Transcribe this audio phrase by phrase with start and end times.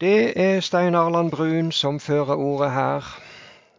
[0.00, 3.04] Det er Stein Arland Brun som fører ordet her.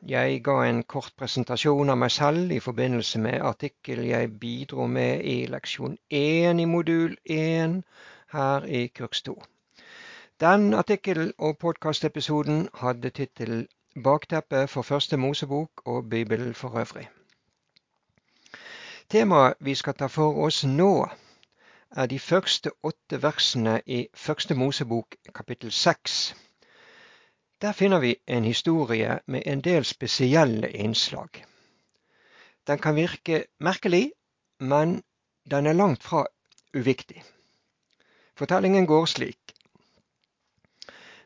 [0.07, 5.21] Jeg ga en kort presentasjon av meg selv i forbindelse med artikkel jeg bidro med
[5.21, 7.83] i leksjon 1 i modul 1
[8.33, 9.35] her i kurs 2.
[10.41, 13.67] Den artikkel- og podkastepisoden hadde tittel
[14.03, 17.07] 'Bakteppe for første Mosebok og Bibelen for øvrig'.
[19.09, 21.09] Temaet vi skal ta for oss nå,
[21.91, 26.35] er de første åtte versene i Første Mosebok kapittel seks.
[27.61, 31.45] Der finner vi en historie med en del spesielle innslag.
[32.67, 34.11] Den kan virke merkelig,
[34.59, 35.03] men
[35.51, 36.25] den er langt fra
[36.75, 37.23] uviktig.
[38.35, 39.53] Fortellingen går slik.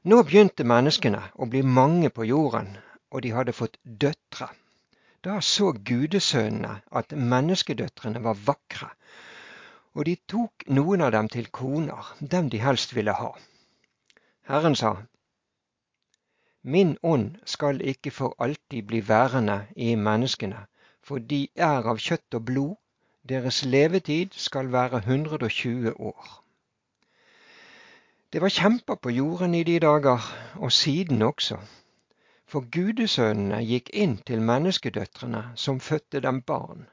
[0.03, 2.77] Nå begynte menneskene å bli mange på jorden,
[3.11, 4.47] og de hadde fått døtre.
[5.23, 8.89] Da så gudesønnene at menneskedøtrene var vakre,
[9.93, 13.31] og de tok noen av dem til koner, dem de helst ville ha.
[14.47, 14.95] Herren sa,
[16.63, 20.65] Min ånd skal ikke for alltid bli værende i menneskene,
[21.03, 22.75] for de er av kjøtt og blod,
[23.29, 26.29] deres levetid skal være 120 år.
[28.33, 30.21] Det var kjemper på jorden i de dager,
[30.55, 31.57] og siden også.
[32.47, 36.85] For gudesønnene gikk inn til menneskedøtrene som fødte dem barn.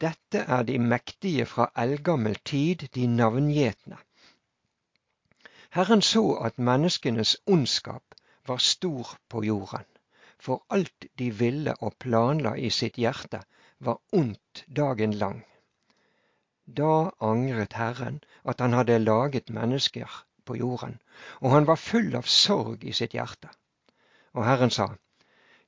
[0.00, 3.96] Dette er de mektige fra eldgammel tid, de navngjetne.
[5.76, 8.14] Herren så at menneskenes ondskap
[8.46, 9.88] var stor på jorden,
[10.38, 13.40] for alt de ville og planla i sitt hjerte,
[13.80, 15.42] var ondt dagen lang.
[16.66, 21.00] Da angret Herren at han hadde laget mennesker på jorden,
[21.40, 23.48] og han var full av sorg i sitt hjerte.
[24.34, 24.92] Og Herren sa,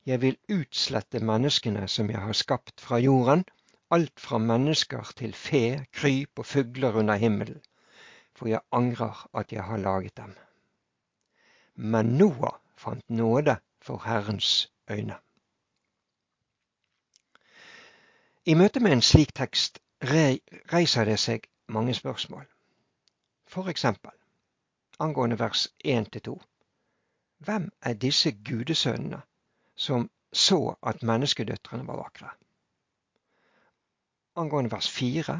[0.05, 3.43] Jeg vil utslette menneskene som jeg har skapt fra jorden,
[3.91, 7.61] alt fra mennesker til fe, kryp og fugler under himmelen,
[8.35, 10.35] for jeg angrer at jeg har laget dem.
[11.75, 15.15] Men Noah fant nåde for Herrens øyne.
[18.45, 19.79] I møte med en slik tekst
[20.73, 22.45] reiser det seg mange spørsmål.
[23.47, 24.11] For eksempel
[24.99, 26.39] angående vers 1-2.
[27.37, 29.21] Hvem er disse gudesønnene
[29.75, 32.29] som så at menneskedøtrene var vakre?
[34.39, 35.35] Angående vers 4.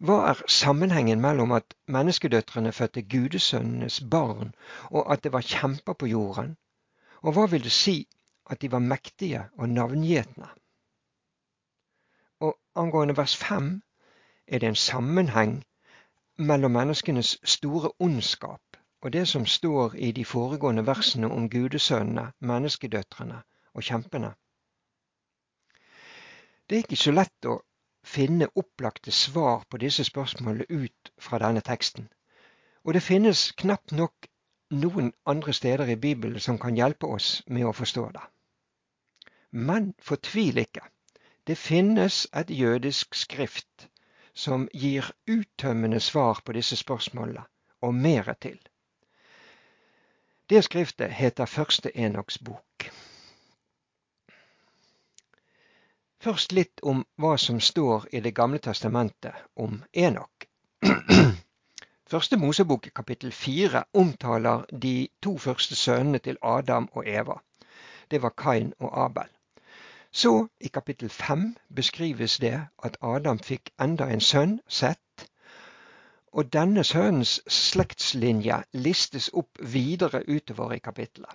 [0.00, 4.54] Hva er sammenhengen mellom at menneskedøtrene fødte gudesønnenes barn,
[4.90, 6.56] og at det var kjemper på jorden?
[7.22, 7.96] Og hva vil det si
[8.50, 10.48] at de var mektige og navngjetne?
[12.40, 13.82] Og angående vers 5
[14.46, 15.64] er det en sammenheng
[16.38, 18.60] mellom menneskenes store ondskap
[19.00, 23.42] og det som står i de foregående versene om gudesønnene, menneskedøtrene
[23.74, 24.34] og kjempene.
[26.68, 27.60] Det er ikke så lett å
[28.10, 32.08] finne opplagte svar på disse spørsmålene ut fra denne teksten.
[32.84, 34.30] Og det finnes knapt nok
[34.70, 38.24] noen andre steder i Bibelen som kan hjelpe oss med å forstå det.
[39.50, 40.82] Men fortvil ikke.
[41.46, 43.88] Det finnes et jødisk skrift
[44.34, 47.42] som gir uttømmende svar på disse spørsmålene,
[47.82, 48.58] og mere til.
[50.50, 52.69] Det skriftet heter Første Enoks bok.
[56.20, 60.44] Først litt om hva som står i Det gamle testamentet om Enok.
[62.12, 67.38] Første Mosebok kapittel fire omtaler de to første sønnene til Adam og Eva.
[68.10, 69.32] Det var Kain og Abel.
[70.12, 75.28] Så, i kapittel fem, beskrives det at Adam fikk enda en sønn, Sett.
[76.32, 81.32] Og denne sønnens slektslinje listes opp videre utover i kapittelet.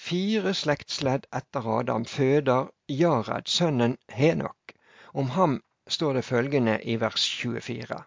[0.00, 4.72] Fire slektsledd etter Adam føder Jared sønnen Henok.
[5.12, 7.98] Om ham står det følgende i vers 24.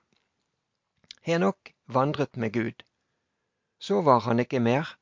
[1.22, 2.84] Henok vandret med Gud.
[3.80, 4.96] Så var han ikke mer,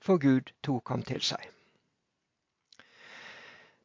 [0.00, 1.44] for Gud tok ham til seg.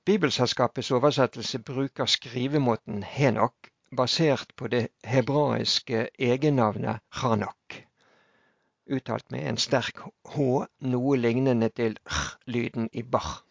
[0.05, 7.82] Bibelselskapets oversettelse bruker skrivemåten Henok, basert på det hebraiske egennavnet Hanok
[8.85, 9.99] uttalt med en sterk
[10.35, 13.43] H, noe lignende til r-lyden i Bach.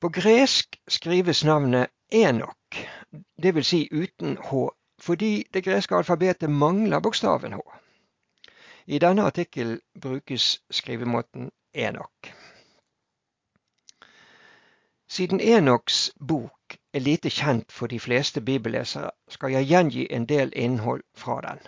[0.00, 2.78] På gresk skrives navnet Enok,
[3.42, 3.66] dvs.
[3.66, 7.60] Si uten H, fordi det greske alfabetet mangler bokstaven H.
[8.86, 12.32] I denne artikkel brukes skrivemåten Enok.
[15.10, 20.52] Siden Enoks bok er lite kjent for de fleste bibellesere, skal jeg gjengi en del
[20.56, 21.58] innhold fra den.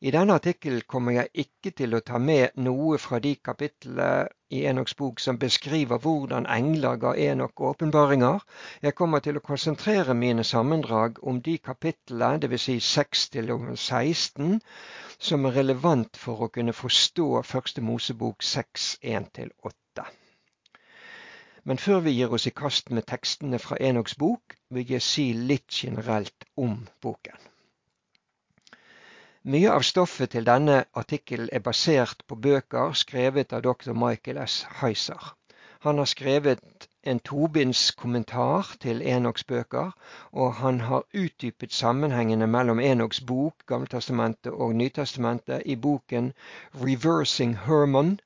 [0.00, 4.64] I denne artikkelen kommer jeg ikke til å ta med noe fra de kapitlene i
[4.70, 8.42] Enoks bok som beskriver hvordan engler ga Enok åpenbaringer.
[8.82, 12.66] Jeg kommer til å konsentrere mine sammendrag om de kapitlene, dvs.
[12.66, 13.54] Si 6 til
[13.86, 14.60] 16,
[15.18, 20.10] som er relevant for å kunne forstå Første Mosebok 6, 1-8.
[21.64, 25.30] Men før vi gir oss i kast med tekstene fra Enoks bok, vil jeg si
[25.32, 27.53] litt generelt om boken.
[29.52, 33.90] Mye av stoffet til denne artikkelen er basert på bøker skrevet av dr.
[33.92, 34.54] Michael S.
[34.78, 35.34] Heiser.
[35.84, 39.90] Han har skrevet en tobinds kommentar til Enoks bøker,
[40.32, 46.32] og han har utdypet sammenhengene mellom Enoks bok, Gammeltestamentet og Nytestamentet, i boken
[46.72, 48.20] Reversing Herman,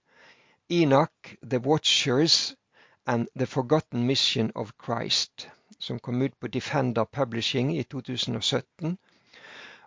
[0.71, 2.55] Enoch, The Watchers
[3.07, 5.49] and The Forgotten Mission of Christ,
[5.81, 8.99] som kom ut på Defender Publishing i 2017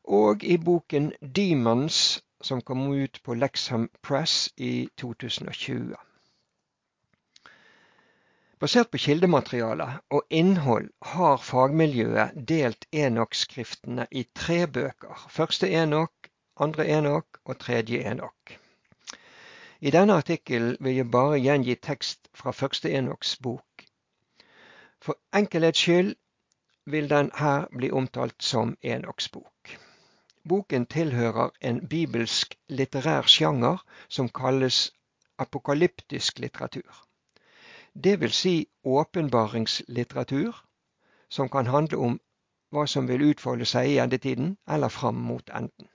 [0.03, 5.95] og i boken Demons, som kom ut på Lexham Press i 2020.
[8.61, 15.25] Basert på kildemateriale og innhold har fagmiljøet delt Enok-skriftene i tre bøker.
[15.29, 18.57] Første Enok, andre Enok og tredje Enok.
[19.81, 23.85] I denne artikkelen vil jeg bare gjengi tekst fra første Enoks bok.
[25.01, 26.15] For enkelhets skyld
[26.85, 29.80] vil den her bli omtalt som Enoks bok.
[30.49, 34.91] Boken tilhører en bibelsk litterær sjanger som kalles
[35.37, 37.05] apokalyptisk litteratur.
[37.93, 40.65] Det vil si åpenbaringslitteratur,
[41.29, 42.19] som kan handle om
[42.71, 45.89] hva som vil utfolde seg i endetiden, eller fram mot enden.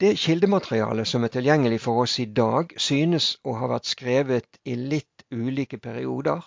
[0.00, 4.74] Det kildematerialet som er tilgjengelig for oss i dag, synes å ha vært skrevet i
[4.76, 6.44] litt ulike perioder,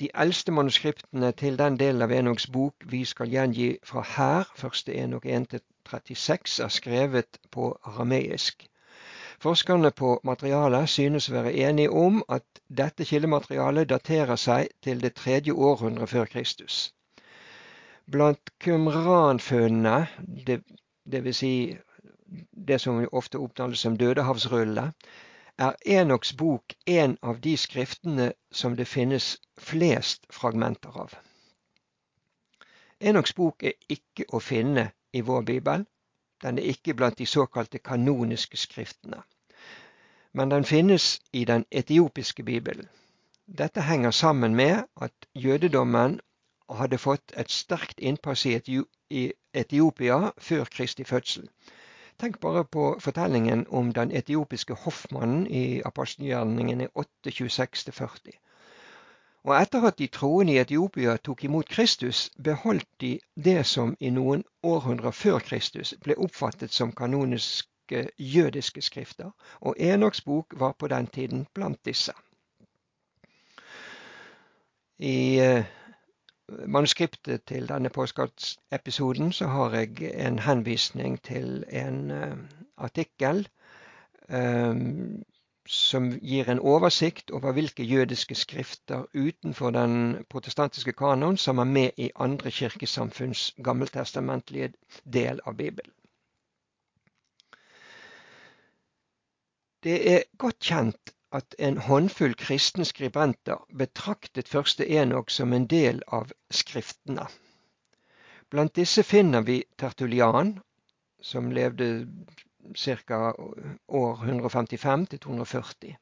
[0.00, 4.94] de eldste manuskriptene til den delen av Enoks bok vi skal gjengi fra her, første
[4.94, 8.66] Enok 1-36, er skrevet på arameisk.
[9.44, 15.14] Forskerne på materialet synes å være enige om at dette kildematerialet daterer seg til det
[15.20, 16.94] tredje århundre før Kristus.
[18.10, 20.44] Blant kumranfunnene, dvs.
[20.46, 20.58] det,
[21.04, 21.54] det vil si
[22.68, 24.92] det som ofte opptales som Dødehavsrullene,
[25.58, 31.14] er Enoks bok en av de skriftene som det finnes flest fragmenter av.
[33.00, 35.86] Enoks bok er ikke å finne i vår bibel.
[36.42, 39.22] Den er ikke blant de såkalte kanoniske skriftene.
[40.32, 42.88] Men den finnes i den etiopiske bibelen.
[43.46, 46.20] Dette henger sammen med at jødedommen
[46.70, 48.56] hadde fått et sterkt innpass i
[49.54, 51.48] Etiopia før Kristi fødsel.
[52.18, 58.38] Tenk bare på fortellingen om den etiopiske hoffmannen i apostelgjerningene 8.26-40.
[59.44, 64.10] Og etter at de troende i Etiopia tok imot Kristus, beholdt de det som i
[64.10, 70.88] noen århundrer før Kristus ble oppfattet som kanoniske jødiske skrifter, og Enoks bok var på
[70.88, 72.14] den tiden blant disse.
[74.98, 75.66] I eh,
[76.48, 82.36] manuskriptet til denne postkassepisoden så har jeg en henvisning til en uh,
[82.76, 83.48] artikkel
[84.28, 85.22] um,
[85.66, 91.90] som gir en oversikt over hvilke jødiske skrifter utenfor den protestantiske kanon som er med
[91.96, 94.72] i andre kirkesamfunns gammeltestamentlige
[95.04, 95.92] del av Bibelen.
[99.84, 106.02] Det er godt kjent at en håndfull kristne skribenter betraktet første Enok som en del
[106.06, 107.26] av Skriftene.
[108.50, 110.58] Blant disse finner vi Tertulian,
[111.20, 112.06] som levde
[112.76, 113.32] ca.
[113.88, 115.96] år 155 til 240.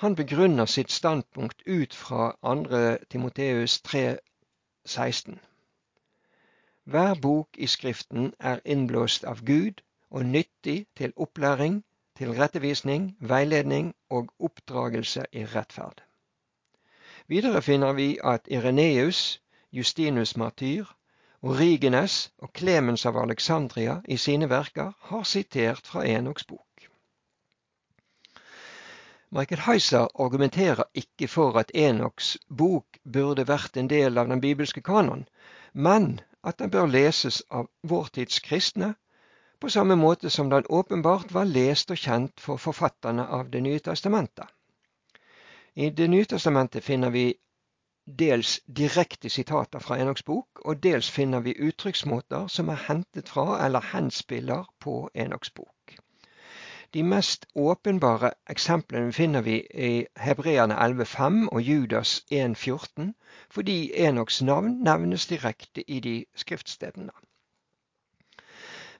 [0.00, 2.96] Han begrunner sitt standpunkt ut fra 2.
[3.10, 4.16] Timoteus 3,
[4.86, 5.38] 16.
[6.84, 11.84] Hver bok i Skriften er innblåst av Gud og nyttig til opplæring,
[12.20, 16.02] tilrettevisning, veiledning og oppdragelse i rettferd.
[17.32, 19.40] Videre finner vi at Ireneus,
[19.72, 20.84] Justinus martyr,
[21.42, 26.66] Origenes og Klemens av Alexandria i sine verker har sitert fra Enoks bok.
[29.30, 34.82] Michael Heiser argumenterer ikke for at Enoks bok burde vært en del av den bibelske
[34.82, 35.24] kanon,
[35.72, 38.94] men at den bør leses av vår tids kristne
[39.60, 43.78] på samme måte som den åpenbart var lest og kjent for forfatterne av Det nye
[43.78, 44.46] testamentet.
[45.74, 47.34] I Det nye testamentet finner vi
[48.18, 53.64] dels direkte sitater fra Enoks bok, og dels finner vi uttrykksmåter som er hentet fra
[53.66, 55.96] eller henspiller på Enoks bok.
[56.94, 63.12] De mest åpenbare eksemplene finner vi i Hebreerne 11,5 og Judas 1,14,
[63.50, 67.12] fordi Enoks navn nevnes direkte i de skriftstedene.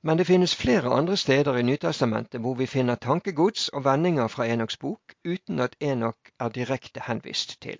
[0.02, 4.46] Men det finnes flere andre steder i Nytestamentet hvor vi finner tankegods og vendinger fra
[4.46, 7.78] Enoks bok uten at Enok er direkte henvist til.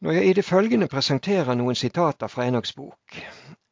[0.00, 3.20] Når jeg i det følgende presenterer noen sitater fra Enoks bok,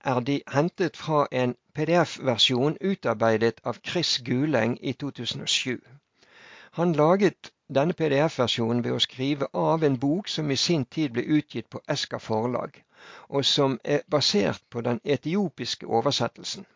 [0.05, 5.77] er de hentet fra en PDF-versjon utarbeidet av Chris Guleng i 2007.
[6.73, 11.27] Han laget denne PDF-versjonen ved å skrive av en bok som i sin tid ble
[11.37, 12.81] utgitt på Esker forlag,
[13.29, 16.67] og som er basert på den etiopiske oversettelsen.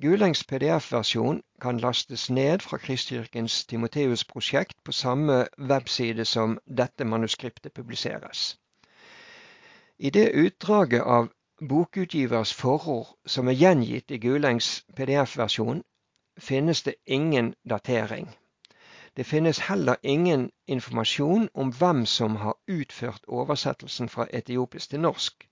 [0.00, 8.58] Gulengs PDF-versjon kan lastes ned fra Kristkirkens Timoteus-prosjekt på samme webside som dette manuskriptet publiseres.
[9.98, 11.28] I det utdraget av
[11.68, 15.82] bokutgivers forord som er gjengitt i Gulengs PDF-versjon,
[16.38, 18.30] finnes det ingen datering.
[19.16, 25.46] Det finnes heller ingen informasjon om hvem som har utført oversettelsen fra etiopisk til norsk.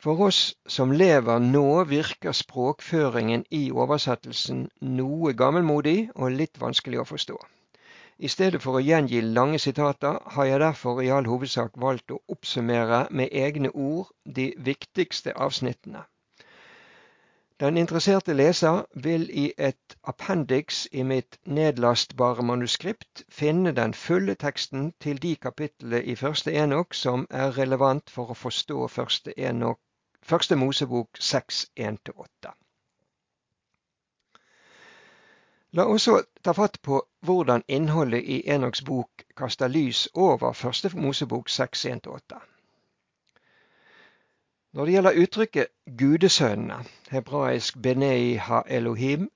[0.00, 4.64] For oss som lever nå, virker språkføringen i oversettelsen
[4.98, 7.36] noe gammelmodig og litt vanskelig å forstå.
[8.18, 12.18] I stedet for å gjengi lange sitater, har jeg derfor i all hovedsak valgt å
[12.28, 16.02] oppsummere med egne ord de viktigste avsnittene.
[17.60, 24.86] Den interesserte leser vil i et appendiks i mitt nedlastbare manuskript finne den fulle teksten
[25.00, 29.76] til de kapitlene i Første Enok som er relevant for å forstå Første, Enok,
[30.22, 32.54] første Mosebok 6, 1-8.
[35.76, 36.08] La oss
[36.42, 42.40] ta fatt på hvordan innholdet i Enoks bok kaster lys over Første Mosebok 6, 1-8.
[44.72, 49.30] Når det gjelder uttrykket gudesønnene, hebraisk benei ha Elohim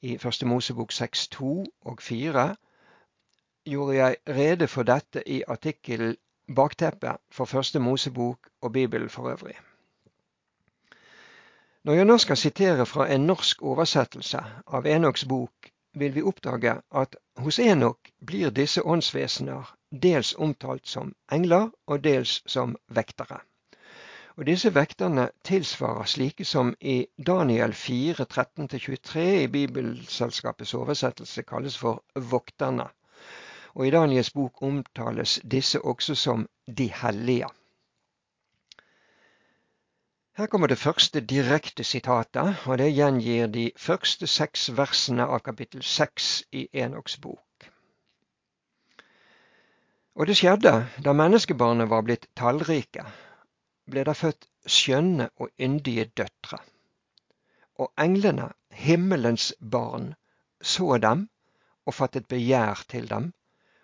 [0.00, 1.44] i Første Mosebok 6.2
[1.80, 2.56] og 4,
[3.66, 6.16] gjorde jeg rede for dette i artikkelen
[6.56, 9.56] Bakteppet for Første Mosebok og Bibelen for øvrig.
[11.84, 16.74] Når jeg nå skal sitere fra en norsk oversettelse av Enoks bok, vil vi oppdage
[16.94, 23.40] at hos Enok blir disse åndsvesener dels omtalt som engler og dels som vektere.
[24.38, 32.04] Og Disse vekterne tilsvarer slike som i Daniel 4, 13-23 i Bibelselskapets oversettelse kalles for
[32.14, 32.86] vokterne.
[33.74, 36.46] Og i Daniels bok omtales disse også som
[36.78, 37.50] de hellige.
[40.38, 45.82] Her kommer det første direkte sitatet, og det gjengir de første seks versene av kapittel
[45.82, 47.72] seks i Enoks bok.
[50.14, 53.02] Og det skjedde da menneskebarnet var blitt tallrike,
[53.90, 56.58] ble det født skjønne og yndige døtre.
[57.78, 60.14] Og englene, himmelens barn,
[60.60, 61.28] så dem
[61.86, 63.32] og fattet begjær til dem,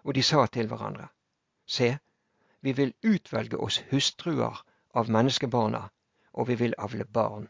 [0.05, 1.09] og de sa til hverandre,
[1.67, 1.99] Se,
[2.61, 4.61] vi vil utvelge oss hustruer
[4.95, 5.89] av menneskebarna,
[6.33, 7.49] og vi vil avle barn.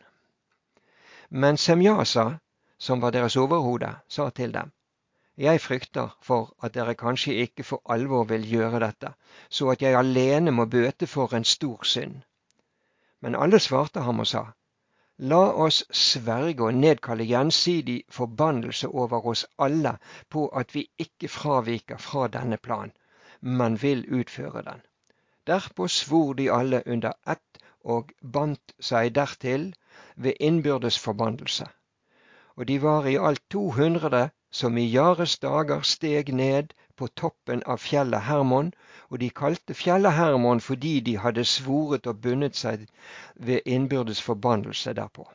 [1.30, 2.38] Men Semjasa,
[2.78, 4.72] som var deres overhode, sa til dem,
[5.36, 9.08] Jeg frykter for at dere kanskje ikke for alvor vil gjøre dette,
[9.48, 12.22] så at jeg alene må bøte for en stor synd.
[13.24, 14.40] Men alle svarte ham og sa,
[15.30, 19.92] La oss sverge og nedkalle gjensidig forbannelse over oss alle
[20.34, 22.92] på at vi ikke fraviker fra denne plan,
[23.40, 24.82] men vil utføre den.
[25.46, 27.62] Derpå svor de alle under ett
[27.96, 29.70] og bandt seg dertil
[30.16, 31.70] ved innbyrdes forbannelse.
[32.56, 37.62] Og de var i alt to hundre som i Jares dager steg ned på toppen
[37.66, 38.72] av fjellet Hermon,
[39.10, 42.86] og de kalte fjellet Hermon fordi de hadde svoret og bundet seg
[43.34, 45.26] ved innbyrdes forbannelse derpå.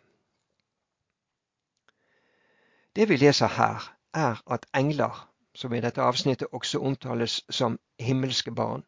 [2.95, 8.51] Det vi leser her, er at engler, som i dette avsnittet også omtales som himmelske
[8.51, 8.83] barn,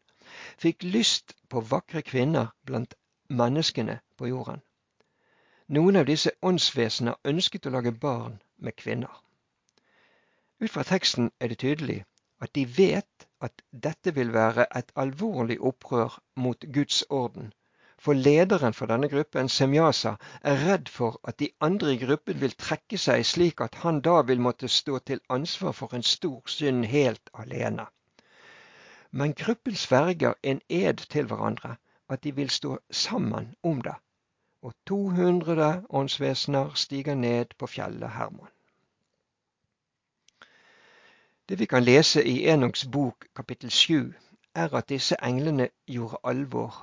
[0.58, 2.94] fikk lyst på vakre kvinner blant
[3.28, 4.62] menneskene på jorden.
[5.68, 9.12] Noen av disse åndsvesener ønsket å lage barn med kvinner.
[10.60, 12.02] Ut fra teksten er det tydelig
[12.42, 17.52] at de vet at dette vil være et alvorlig opprør mot Guds orden.
[18.02, 22.56] For lederen for denne gruppen, Semyasa, er redd for at de andre i gruppen vil
[22.58, 26.84] trekke seg, slik at han da vil måtte stå til ansvar for en stor synd
[26.90, 27.86] helt alene.
[29.12, 31.76] Men gruppen sverger en ed til hverandre
[32.08, 33.94] at de vil stå sammen om det.
[34.62, 38.50] Og 200 åndsvesener stiger ned på fjellet Hermon.
[41.52, 44.14] Det vi kan lese i Enoks bok kapittel 7,
[44.54, 46.76] er at disse englene gjorde alvor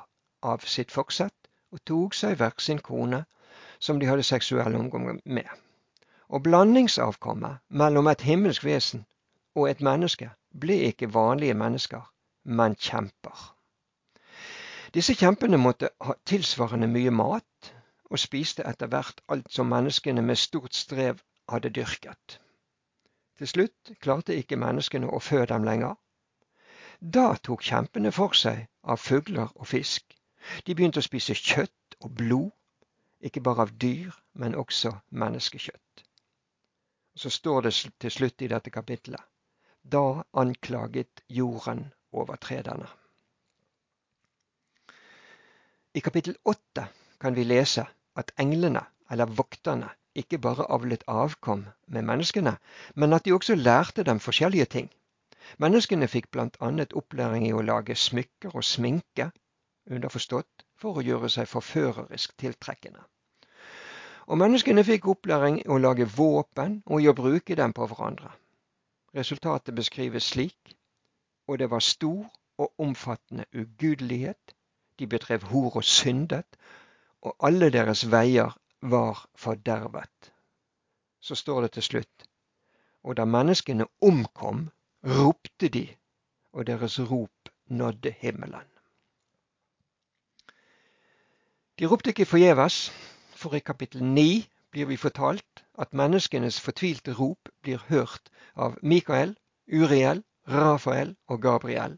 [0.45, 3.23] av sitt forsett og tok seg hver sin kone
[3.79, 5.47] som de hadde seksuell omgang med.
[6.29, 9.07] Og blandingsavkommet mellom et himmelsk vesen
[9.55, 10.29] og et menneske
[10.65, 12.03] ble ikke vanlige mennesker,
[12.43, 13.39] men kjemper.
[14.93, 17.73] Disse kjempene måtte ha tilsvarende mye mat,
[18.05, 22.37] og spiste etter hvert alt som menneskene med stort strev hadde dyrket.
[23.39, 25.93] Til slutt klarte ikke menneskene å fø dem lenger.
[26.99, 30.03] Da tok kjempene for seg av fugler og fisk.
[30.67, 32.49] De begynte å spise kjøtt og blod,
[33.23, 34.91] ikke bare av dyr, men også
[35.21, 36.03] menneskekjøtt.
[37.15, 39.23] Så står det til slutt i dette kapittelet.
[39.83, 42.87] Da anklaget jorden overtrederne.
[45.95, 47.87] I kapittel åtte kan vi lese
[48.19, 52.57] at englene, eller vokterne, ikke bare avlet avkom med menneskene,
[52.95, 54.89] men at de også lærte dem forskjellige ting.
[55.57, 56.69] Menneskene fikk bl.a.
[57.01, 59.31] opplæring i å lage smykker og sminke,
[59.89, 63.01] underforstått for å gjøre seg forførerisk tiltrekkende.
[64.29, 68.29] Og menneskene fikk opplæring i å lage våpen og i å bruke dem på hverandre.
[69.15, 70.75] Resultatet beskrives slik,
[71.47, 72.27] og det var stor
[72.61, 74.53] og omfattende ugudelighet,
[74.99, 76.45] de bedrev hor og syndet,
[77.25, 80.33] og alle deres veier var fordervet.
[81.19, 82.25] Så står det til slutt
[83.03, 84.69] Og da menneskene omkom,
[85.03, 85.87] ropte de,
[86.53, 88.67] og deres rop nådde himmelen.
[91.79, 92.91] De ropte ikke forgjeves,
[93.35, 99.37] for i kapittel 9 blir vi fortalt at menneskenes fortvilte rop blir hørt av Mikael,
[99.67, 101.97] Uriel, Rafael og Gabriel,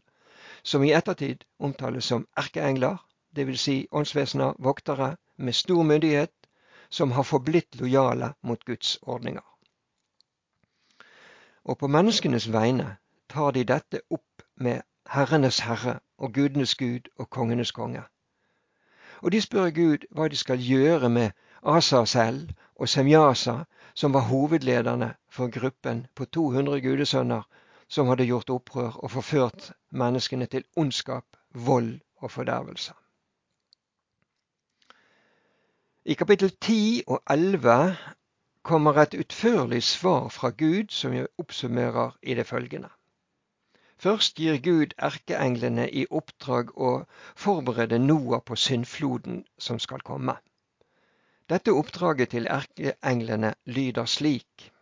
[0.62, 2.96] som i ettertid omtales som erkeengler,
[3.36, 3.60] dvs.
[3.60, 6.32] Si åndsvesener, voktere med stor myndighet
[6.92, 9.44] som har forblitt lojale mot Guds ordninger.
[11.64, 12.96] Og på menneskenes vegne
[13.32, 18.02] tar de dette opp med Herrenes Herre og Gudenes Gud og kongenes konge.
[19.22, 21.30] Og de spør Gud hva de skal gjøre med
[21.62, 27.42] Asa selv og Semjasa, som var hovedlederne for gruppen på 200 gudesønner
[27.88, 32.92] som hadde gjort opprør og forført menneskene til ondskap, vold og fordervelse.
[36.04, 37.96] I kapittel 10 og 11
[38.62, 42.88] kommer et utførlig svar fra Gud som jeg oppsummerer i det følgende.
[43.98, 46.90] Først gir Gud erkeenglene i oppdrag å
[47.44, 50.34] forberede Noah på syndfloden som skal komme.
[51.46, 54.72] Dette oppdraget til erkeenglene lyder slik.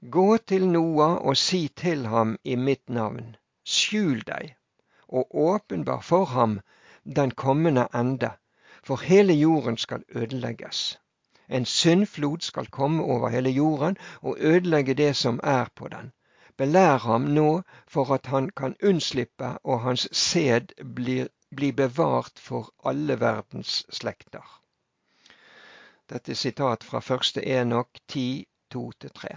[0.00, 3.36] Gå til Noah og si til ham i mitt navn,
[3.68, 4.56] skjul deg,
[5.08, 6.62] og åpenbar for ham
[7.04, 8.32] den kommende ende,
[8.82, 10.98] for hele jorden skal ødelegges.
[11.48, 16.12] En syndflod skal komme over hele jorden og ødelegge det som er på den.
[16.56, 22.72] Belær ham nå for at han kan unnslippe og hans sæd blir, blir bevart for
[22.84, 24.60] alle verdens slekter.
[26.10, 29.36] Dette er sitat fra første Enok 10, 2-3.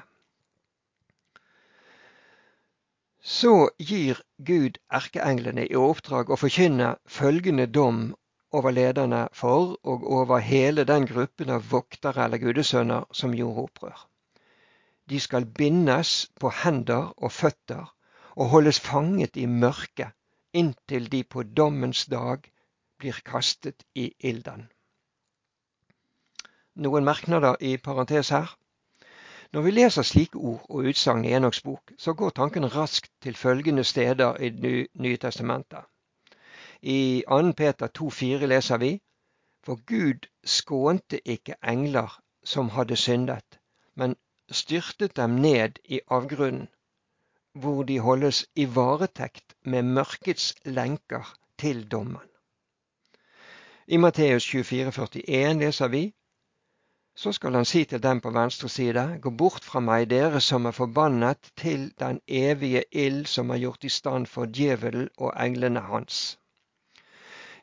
[3.21, 8.15] Så gir Gud erkeenglene i oppdrag å forkynne følgende dom
[8.57, 14.05] over lederne for og over hele den gruppen av voktere eller gudesønner som gjorde opprør.
[15.09, 17.91] De skal bindes på hender og føtter
[18.35, 20.15] og holdes fanget i mørket
[20.55, 22.47] inntil de på dommens dag
[22.99, 24.69] blir kastet i ilden.
[26.75, 28.51] Noen merknader i parentes her.
[29.53, 33.35] Når vi leser slike ord og utsagn i Enoks bok, så går tanken raskt til
[33.35, 35.85] følgende steder i Det nye testamentet.
[36.81, 37.53] I 2.
[37.53, 38.91] Peter 2,4 leser vi
[39.63, 43.59] For Gud skånte ikke engler som hadde syndet,
[43.95, 44.15] men
[44.51, 46.67] styrtet dem ned i avgrunnen,
[47.53, 52.29] hvor de holdes i varetekt med mørkets lenker til dommen.
[53.87, 56.13] I Matteus 24,41 leser vi
[57.15, 60.65] så skal han si til dem på venstre side, gå bort fra meg, dere som
[60.65, 65.79] er forbannet, til den evige ild som er gjort i stand for djevelen og englene
[65.79, 66.37] hans.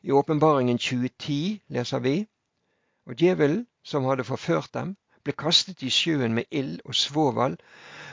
[0.03, 2.27] I Åpenbaringen 2010 leser vi
[3.05, 7.55] og djevelen som hadde forført dem, ble kastet i sjøen med ild og svovel,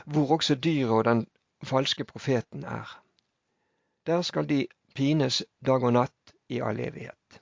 [0.06, 1.26] hvor også dyret og den
[1.66, 3.02] falske profeten er.
[4.06, 7.40] Der skal de pines dag og natt i all evighet.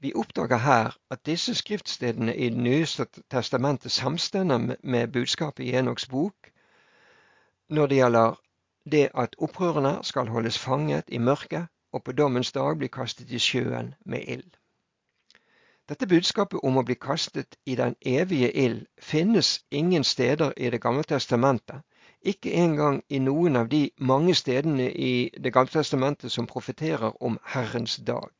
[0.00, 2.86] Vi oppdager her at disse skriftstedene i Det nye
[3.30, 6.50] testamentet samstemmer med budskapet i Enoks bok
[7.68, 8.40] når det gjelder
[8.90, 13.38] det at opprørerne skal holdes fanget i mørket og på dommens dag bli kastet i
[13.38, 14.56] sjøen med ild.
[15.90, 20.80] Dette budskapet om å bli kastet i den evige ild finnes ingen steder i Det
[20.80, 21.82] gamle testamentet,
[22.22, 27.38] ikke engang i noen av de mange stedene i Det gamle testamentet som profeterer om
[27.44, 28.30] Herrens dag.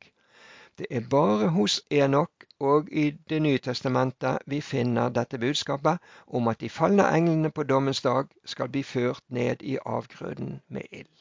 [0.77, 6.47] Det er bare hos Enok og i Det nye testamentet vi finner dette budskapet om
[6.47, 11.20] at de falne englene på dommens dag skal bli ført ned i avgrøden med ild.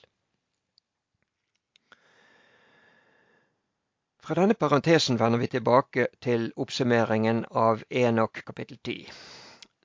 [4.31, 9.09] Fra denne parentesen vender vi tilbake til oppsummeringen av Enok kapittel 10.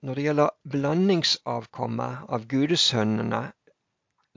[0.06, 3.40] Når det gjelder blandingsavkommet av gudesønnene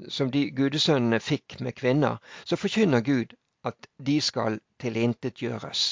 [0.09, 2.17] som de gudesønnene fikk med kvinner,
[2.49, 3.37] så forkynner Gud
[3.69, 5.85] at de skal tilintetgjøres.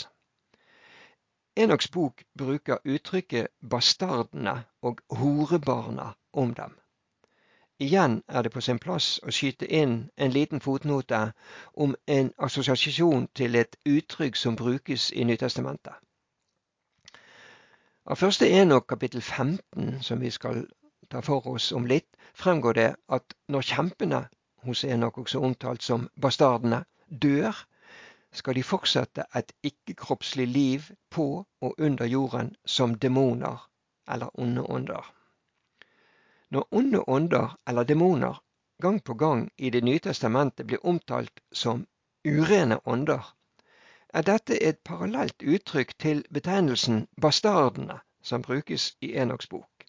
[1.66, 6.72] Enoks bok bruker uttrykket bastardene og horebarna om dem.
[7.78, 11.18] Igjen er det på sin plass å skyte inn en liten fotnote
[11.74, 15.92] om en assosiasjon til et uttrykk som brukes i Nytestamentet.
[18.06, 20.62] Av første Enok kapittel 15, som vi skal
[21.10, 24.22] ta for oss om litt, fremgår det at når kjempene,
[24.64, 27.52] hos Enok også omtalt som bastardene, dør,
[28.32, 33.68] skal de fortsette et ikke-kroppslig liv på og under jorden som demoner
[34.08, 35.15] eller onde ånder.
[36.50, 38.42] Når onde ånder eller demoner
[38.82, 41.86] gang på gang i Det nye testamentet blir omtalt som
[42.24, 43.32] urene ånder,
[44.14, 49.86] er dette et parallelt uttrykk til betegnelsen bastardene som brukes i Enoks bok.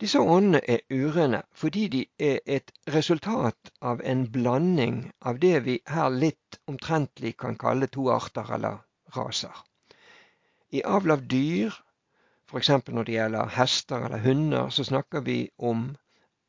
[0.00, 5.78] Disse åndene er urene fordi de er et resultat av en blanding av det vi
[5.86, 8.82] her litt omtrentlig kan kalle to arter eller
[9.16, 9.54] raser.
[10.72, 11.76] I avl av dyr
[12.50, 12.70] F.eks.
[12.88, 15.96] når det gjelder hester eller hunder, så snakker vi om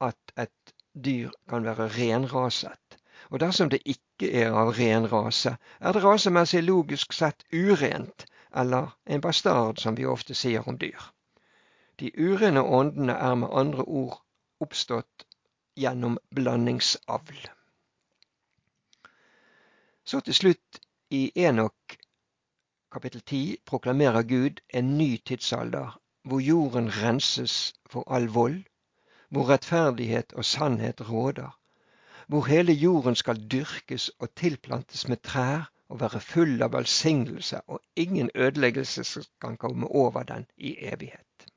[0.02, 0.74] at et
[1.06, 2.98] dyr kan være renraset.
[3.30, 8.98] Og dersom det ikke er av ren rase, er det rasemessig logisk sett urent, eller
[9.06, 11.12] en bastard, som vi ofte sier om dyr.
[12.00, 14.18] De urene åndene er med andre ord
[14.60, 15.28] oppstått
[15.78, 17.46] gjennom blandingsavl.
[20.04, 20.82] Så til slutt
[21.14, 21.98] i Enok
[22.92, 28.64] kapittel 10 proklamerer Gud en ny tidsalder, hvor jorden renses for all vold,
[29.30, 31.58] hvor rettferdighet og sannhet råder,
[32.28, 37.82] hvor hele jorden skal dyrkes og tilplantes med trær og være full av velsignelse, og
[37.96, 41.48] ingen ødeleggelse kan komme over den i evighet.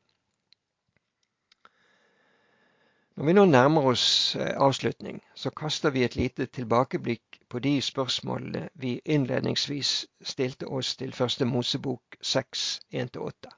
[3.16, 7.81] Når vi nå nærmer oss eh, avslutning, så kaster vi et lite tilbakeblikk på de
[7.83, 13.53] spørsmålene vi innledningsvis stilte oss til første Mosebok 6, 1-8.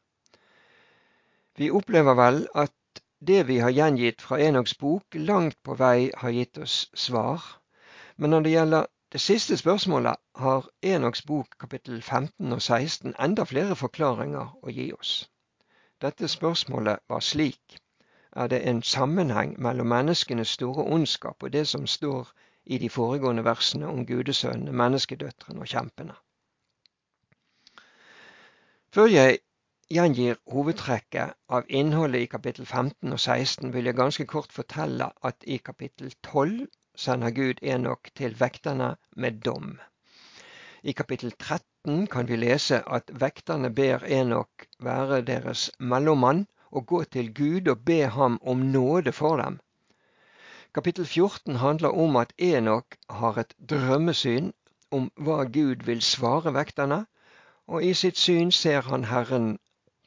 [1.57, 2.72] Vi opplever vel at
[3.27, 7.42] det vi har gjengitt fra Enoks bok, langt på vei har gitt oss svar.
[8.16, 13.44] Men når det gjelder det siste spørsmålet, har Enoks bok kapittel 15 og 16 enda
[13.44, 15.31] flere forklaringer å gi oss.
[16.01, 17.79] Dette spørsmålet var slik.
[18.37, 22.29] Er det en sammenheng mellom menneskenes store ondskap og det som står
[22.66, 26.16] i de foregående versene om gudesønnene, menneskedøtrene og kjempene.
[28.94, 29.38] Før jeg
[29.92, 35.46] gjengir hovedtrekket av innholdet i kapittel 15 og 16, vil jeg ganske kort fortelle at
[35.46, 39.76] i kapittel 12 sender Gud Enok til vekterne med dom.
[40.83, 47.05] I kapittel 13 kan vi lese at vekterne ber Enok være deres mellommann og gå
[47.05, 49.61] til Gud og be ham om nåde for dem.
[50.76, 54.50] Kapittel 14 handler om at Enok har et drømmesyn
[54.92, 56.98] om hva Gud vil svare vekterne,
[57.66, 59.54] og i sitt syn ser han Herren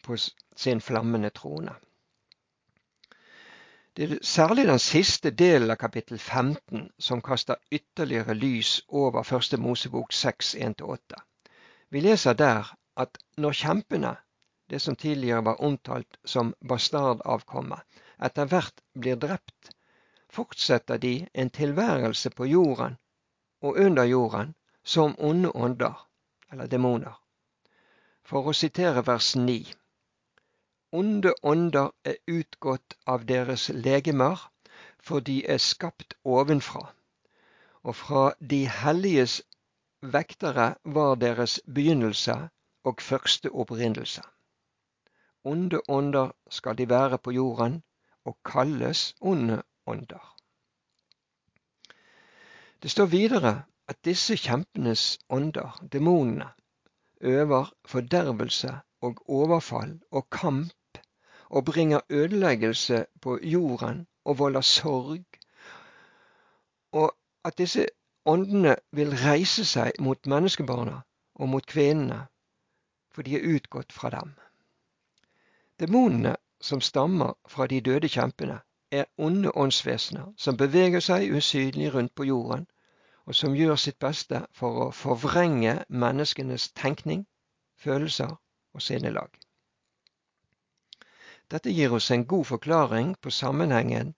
[0.05, 0.17] på
[0.55, 1.73] sin flammende trone.
[3.97, 9.58] Det er særlig den siste delen av kapittel 15 som kaster ytterligere lys over første
[9.58, 11.23] Mosebok 6, 1-8.
[11.89, 14.13] Vi leser der at når kjempene,
[14.69, 17.82] det som tidligere var omtalt som bastardavkommet,
[18.21, 19.73] etter hvert blir drept,
[20.30, 22.98] fortsetter de en tilværelse på jorden
[23.62, 26.08] og under jorden som onde ånder,
[26.52, 27.22] eller demoner.
[28.24, 29.58] For å sitere vers 9.
[30.92, 34.39] Onde ånder er utgått av deres legemer,
[35.00, 36.88] for de er skapt ovenfra.
[37.84, 39.42] Og fra de helliges
[40.02, 42.36] vektere var deres begynnelse
[42.84, 44.24] og første opprinnelse.
[45.44, 47.82] Onde ånder skal de være på jorden
[48.26, 50.23] og kalles onde ånder.
[52.80, 53.54] Det står videre
[53.91, 56.52] at disse kjempenes ånder, demonene,
[57.21, 60.99] øver fordervelse og overfall og kamp
[61.49, 65.25] og bringer ødeleggelse på jorden og volder sorg,
[66.91, 67.88] og at disse
[68.25, 71.02] åndene vil reise seg mot menneskebarna
[71.36, 72.28] og mot kvinnene,
[73.12, 74.36] for de er utgått fra dem.
[75.80, 78.60] Demonene som stammer fra de døde kjempene,
[78.91, 82.67] er onde åndsvesener som beveger seg usynlig rundt på jorden,
[83.25, 87.28] og som gjør sitt beste for å forvrenge menneskenes tenkning,
[87.78, 88.32] følelser
[88.73, 89.30] og sinnelag.
[91.52, 94.15] Dette gir oss en god forklaring på sammenhengen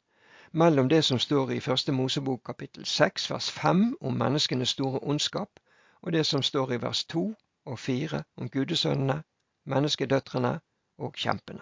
[0.52, 5.60] mellom det som står i første Mosebok kapittel 6 vers 5 om menneskenes store ondskap,
[6.02, 7.24] og det som står i vers 2
[7.66, 9.24] og 4 om gudesønnene,
[9.66, 10.60] menneskedøtrene
[10.98, 11.62] og kjempene.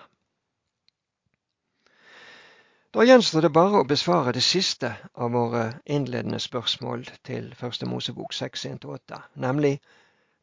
[2.92, 8.32] Da gjenstår det bare å besvare det siste av våre innledende spørsmål til Første Mosebok
[8.34, 9.76] 6.1-8, nemlig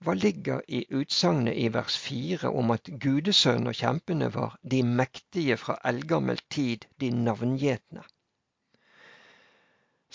[0.06, 5.56] hva ligger i utsagnet i vers 4 om at gudesønnen og kjempene var de mektige
[5.58, 8.06] fra eldgammel tid, de navngjetne?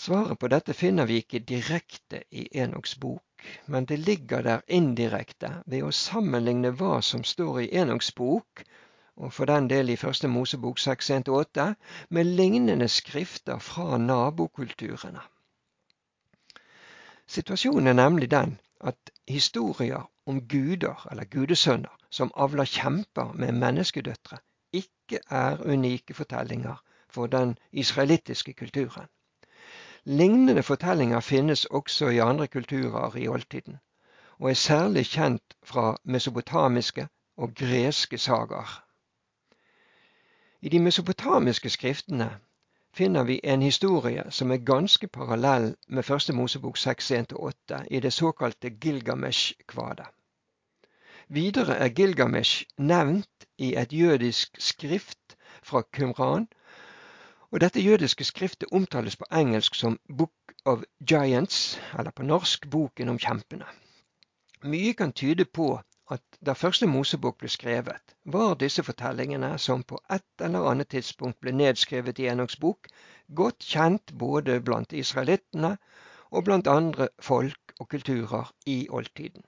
[0.00, 5.58] Svaret på dette finner vi ikke direkte i Enoks bok, men det ligger der indirekte
[5.66, 8.64] ved å sammenligne hva som står i Enoks bok
[9.16, 11.74] og for den del i Første Mosebok 6.1-8,
[12.08, 15.20] med lignende skrifter fra nabokulturene.
[17.26, 24.38] Situasjonen er nemlig den at historier om guder eller gudesønner som avler kjemper med menneskedøtre,
[24.72, 29.06] ikke er unike fortellinger for den israelittiske kulturen.
[30.04, 33.78] Lignende fortellinger finnes også i andre kulturer i oldtiden,
[34.38, 38.91] og er særlig kjent fra mesopotamiske og greske sagaer.
[40.62, 42.28] I de mesopotamiske skriftene
[42.94, 48.70] finner vi en historie som er ganske parallell med Første Mosebok 6.1-8 i det såkalte
[48.70, 50.06] Gilgamesh-kvadet.
[51.28, 56.48] Videre er Gilgamesh nevnt i et jødisk skrift fra Qumran,
[57.50, 63.08] og dette jødiske skriftet omtales på engelsk som Book of Giants, eller på norsk Boken
[63.08, 63.66] om kjempene.
[64.62, 65.80] Mye kan tyde på
[66.12, 71.40] at da Første Mosebok ble skrevet, var disse fortellingene, som på et eller annet tidspunkt
[71.40, 72.90] ble nedskrevet i Enoks bok,
[73.34, 75.76] godt kjent både blant israelittene
[76.30, 79.44] og blant andre folk og kulturer i oldtiden.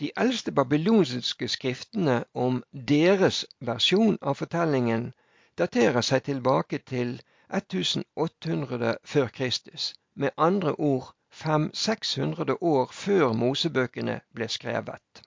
[0.00, 2.62] De eldste babylonske skriftene om
[2.94, 5.06] deres versjon av fortellingen
[5.58, 7.14] daterer seg tilbake til
[7.48, 15.22] 1800 før Kristus, med andre ord 500-600 år før Mosebøkene ble skrevet.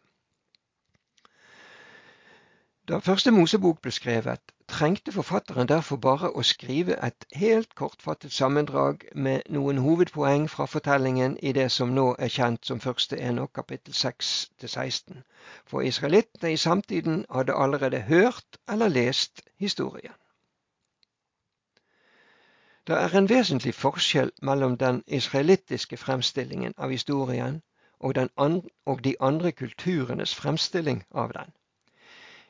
[2.90, 9.04] Da Første Mosebok ble skrevet, trengte forfatteren derfor bare å skrive et helt kortfattet sammendrag
[9.14, 13.94] med noen hovedpoeng fra fortellingen i det som nå er kjent som første Enok kapittel
[14.00, 15.20] 6-16,
[15.70, 20.18] for israelittene i samtiden hadde allerede hørt eller lest historien.
[22.88, 27.62] Det er en vesentlig forskjell mellom den israelittiske fremstillingen av historien
[28.00, 28.18] og,
[28.86, 31.54] og de andre kulturenes fremstilling av den.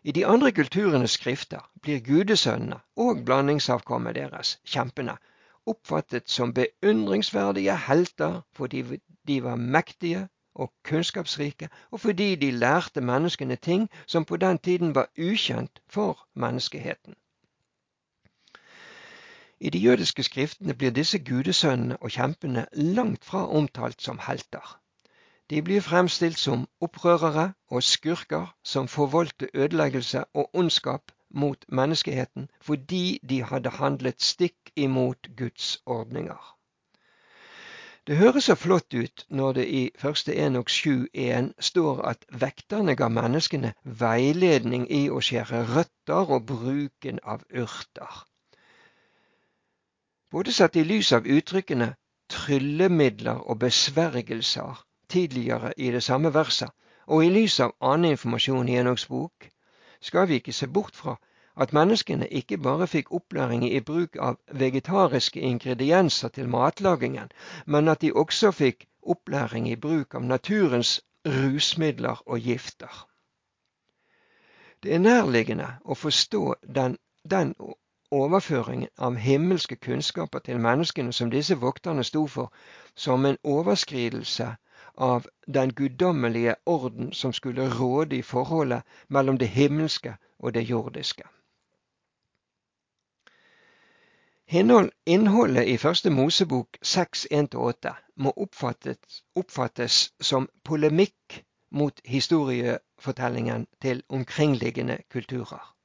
[0.04, 5.18] I de andre kulturenes skrifter blir gudesønnene og blandingsavkommet deres, kjempene,
[5.66, 8.84] oppfattet som beundringsverdige helter fordi
[9.28, 14.96] de var mektige og kunnskapsrike, og fordi de lærte menneskene ting som på den tiden
[14.96, 17.16] var ukjent for menneskeheten.
[19.60, 24.80] I de jødiske skriftene blir disse gudesønnene og kjempene langt fra omtalt som helter.
[25.50, 33.20] De blir fremstilt som opprørere og skurker som forvoldte ødeleggelse og ondskap mot menneskeheten fordi
[33.30, 36.56] de hadde handlet stikk imot Guds ordninger.
[38.08, 40.30] Det høres så flott ut når det i 1.
[40.46, 47.44] Enok 7.1 står at vekterne ga menneskene veiledning i å skjære røtter og bruken av
[47.54, 48.26] urter.
[50.32, 51.96] Både sett i lys av uttrykkene
[52.30, 56.70] tryllemidler og besvergelser tidligere i det samme verset,
[57.08, 59.50] og i lys av annen informasjon i Enoks bok,
[60.02, 61.16] skal vi ikke se bort fra
[61.60, 67.32] at menneskene ikke bare fikk opplæring i bruk av vegetariske ingredienser til matlagingen,
[67.66, 73.06] men at de også fikk opplæring i bruk av naturens rusmidler og gifter.
[74.84, 76.44] Det er nærliggende å forstå
[76.76, 76.98] den,
[77.30, 77.56] den
[78.12, 82.54] overføringen av himmelske kunnskaper til menneskene som disse vokterne sto for,
[82.96, 84.54] som en overskridelse
[85.00, 91.24] av den guddommelige orden som skulle råde i forholdet mellom det himmelske og det jordiske.
[95.06, 105.76] Innholdet i Første Mosebok 6.1-8 må oppfattes, oppfattes som polemikk mot historiefortellingen til omkringliggende kulturer.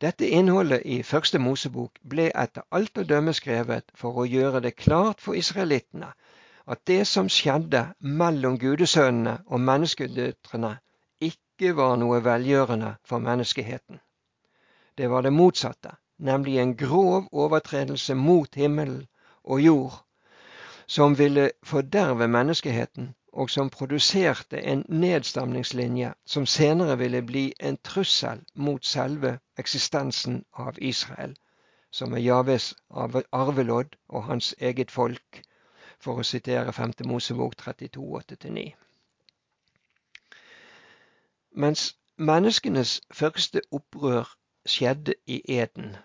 [0.00, 4.76] Dette innholdet i Første Mosebok ble etter alt å dømme skrevet for å gjøre det
[4.76, 6.14] klart for israelittene
[6.66, 10.76] at det som skjedde mellom gudesønnene og menneskedøtrene,
[11.20, 14.00] ikke var noe velgjørende for menneskeheten.
[14.98, 19.06] Det var det motsatte, nemlig en grov overtredelse mot himmelen
[19.44, 20.04] og jord,
[20.86, 28.40] som ville forderve menneskeheten, og som produserte en nedstamningslinje som senere ville bli en trussel
[28.54, 31.36] mot selve eksistensen av Israel,
[31.92, 32.74] som er Javes
[33.32, 35.42] arvelodd og hans eget folk,
[36.00, 36.92] for å sitere 5.
[37.08, 38.66] Mosebok 32, 8-9.
[41.60, 41.86] Mens
[42.16, 44.28] menneskenes første opprør
[44.68, 45.96] skjedde i Eden,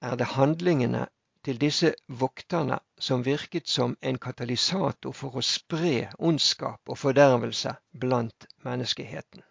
[0.00, 1.06] er det handlingene
[1.44, 7.74] til disse vokterne som virket som en katalysator for å spre ondskap og fordervelse
[8.04, 9.42] blant menneskeheten.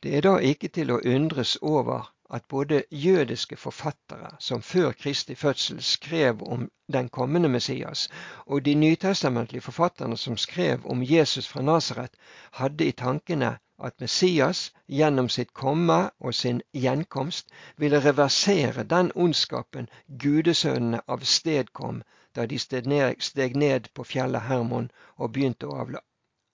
[0.00, 5.34] Det er da ikke til å undres over at både jødiske forfattere som før Kristi
[5.34, 8.08] fødsel skrev om den kommende Messias,
[8.46, 12.10] og de nytestamentlige forfatterne som skrev om Jesus fra Nasaret,
[12.52, 19.88] hadde i tankene at Messias gjennom sitt komme og sin gjenkomst ville reversere den ondskapen
[20.24, 22.02] gudesønnene avstedkom
[22.36, 26.04] da de steg ned på fjellet Hermon og begynte å avle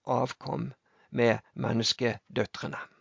[0.07, 0.73] avkom
[1.11, 2.96] med menneskedøtrene.